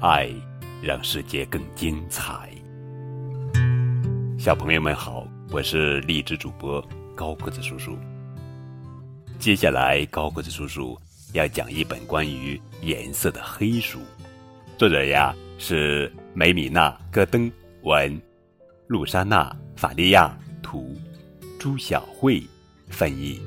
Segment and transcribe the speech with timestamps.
[0.00, 0.30] 爱
[0.80, 2.48] 让世界更精彩。
[4.38, 6.80] 小朋友们好，我是励志主播
[7.16, 7.98] 高个子叔叔。
[9.40, 10.96] 接下来，高个子叔叔
[11.32, 13.98] 要讲一本关于颜色的黑书，
[14.76, 17.50] 作者呀是梅米娜·戈登
[17.82, 18.22] 文，
[18.86, 20.96] 露莎娜·法利亚图，
[21.58, 22.40] 朱晓慧
[22.88, 23.40] 翻译。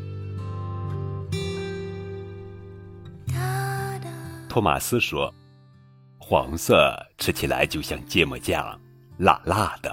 [4.50, 5.34] 托马斯说
[6.24, 8.80] ：“黄色吃起来就像芥末酱，
[9.18, 9.92] 辣辣的；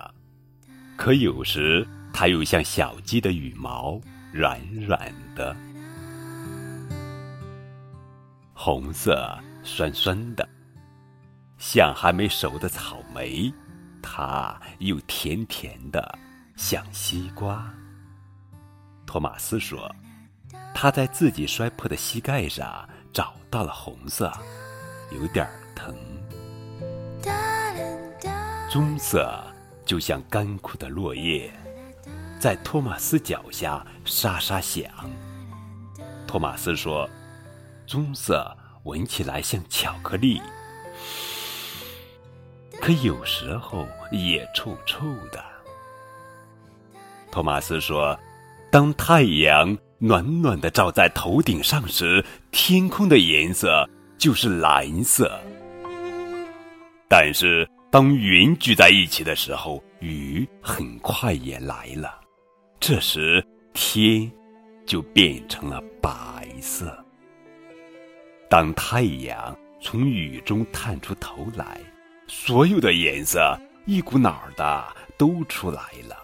[0.96, 3.98] 可有时它又像小鸡的羽毛，
[4.30, 5.56] 软软的。
[8.52, 10.46] 红色酸酸的，
[11.56, 13.50] 像还没熟的草莓；
[14.02, 16.16] 它又甜甜的，
[16.56, 17.68] 像西瓜。”
[19.06, 19.90] 托马斯说
[20.74, 24.30] ：“他在自己摔破的膝盖上。”找到了红色，
[25.10, 25.67] 有点儿。
[28.70, 29.42] 棕色
[29.86, 31.50] 就像干枯的落叶，
[32.38, 34.84] 在托马斯脚下沙沙响。
[36.26, 37.08] 托马斯说
[37.88, 40.42] ：“棕色闻起来像巧克力，
[42.78, 45.42] 可有时候也臭臭的。”
[47.32, 48.18] 托马斯说
[48.70, 53.84] ：“当太阳……”暖暖的照在头顶上时，天空的颜色
[54.16, 55.40] 就是蓝色。
[57.08, 62.20] 但是当云聚在一起的时候，雨很快也来了。
[62.78, 64.30] 这时天
[64.84, 67.02] 就变成了白色。
[68.50, 71.80] 当太阳从雨中探出头来，
[72.26, 76.14] 所有的颜色一股脑儿的都出来了，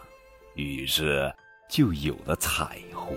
[0.57, 1.35] 于是
[1.71, 3.17] 就有了彩虹。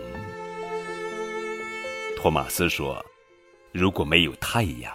[2.16, 3.06] 托马斯说
[3.74, 4.94] ：“如果没有太阳，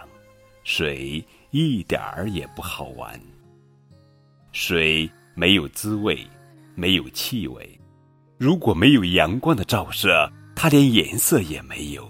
[0.63, 3.19] 水一点儿也不好玩。
[4.53, 6.25] 水没有滋味，
[6.75, 7.79] 没有气味。
[8.37, 12.07] 如果没有阳光的照射，它连颜色也没有。”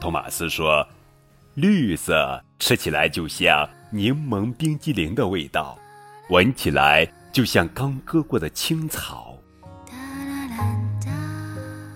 [0.00, 0.86] 托马斯说
[1.54, 5.78] ：“绿色吃起来就像柠檬冰激凌的味道，
[6.30, 9.36] 闻起来就像刚割过的青草。”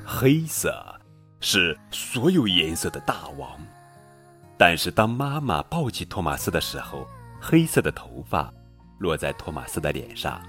[0.04, 1.00] 黑色
[1.40, 3.58] 是所有颜色的大王，
[4.58, 7.08] 但是当妈妈抱起托马斯的时候，
[7.48, 8.52] 黑色的头发
[8.98, 10.42] 落在托马斯的脸上，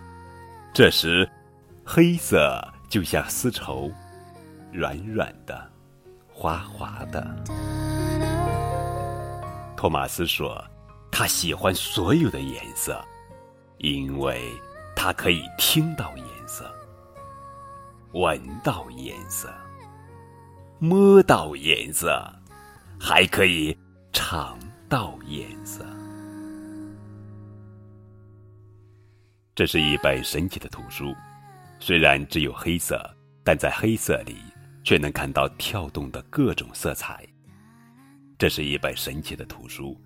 [0.73, 1.29] 这时，
[1.85, 2.59] 黑色
[2.89, 3.91] 就像丝绸，
[4.71, 5.69] 软软的，
[6.27, 7.23] 滑滑的。
[9.75, 10.59] 托马斯说，
[11.11, 12.99] 他喜欢所有的颜色，
[13.77, 14.51] 因为
[14.95, 16.65] 他可以听到颜色。
[18.13, 19.53] 闻到颜色，
[20.79, 22.27] 摸到颜色，
[22.99, 23.77] 还可以
[24.11, 24.57] 尝
[24.89, 25.85] 到颜色。
[29.57, 31.15] 这是一本神奇的图书，
[31.79, 33.03] 虽然只有黑色，
[33.43, 34.35] 但在黑色里
[34.83, 37.25] 却能看到跳动的各种色彩。
[38.37, 39.99] 这是一本神奇的图书，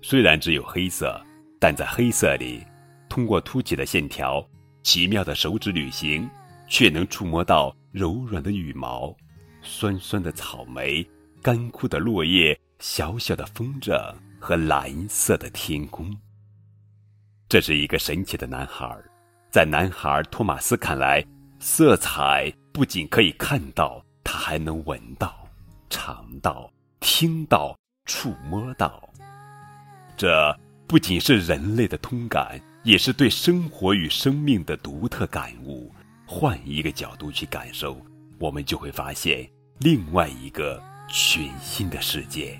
[0.00, 1.20] 虽然只有黑色，
[1.58, 2.64] 但在黑色里，
[3.08, 4.48] 通过凸起的线条、
[4.84, 6.30] 奇妙的手指旅行。
[6.66, 9.14] 却能触摸到柔软的羽毛、
[9.60, 11.06] 酸酸的草莓、
[11.42, 16.16] 干枯的落叶、小小的风筝和蓝色的天空。
[17.48, 18.96] 这是一个神奇的男孩，
[19.50, 21.24] 在男孩托马斯看来，
[21.60, 25.46] 色彩不仅可以看到，他还能闻到、
[25.88, 29.08] 尝到、听到、触摸到。
[30.16, 35.92] 这不仅是人类的通感，也是对生活与生命的独特感悟。
[36.26, 37.96] 换一个角度去感受，
[38.38, 42.58] 我们就会发现另外一个全新的世界。